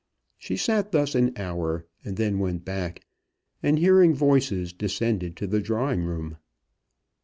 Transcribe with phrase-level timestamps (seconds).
[0.39, 3.05] She sat thus an hour, and then went back,
[3.61, 6.37] and, hearing voices, descended to the drawing room.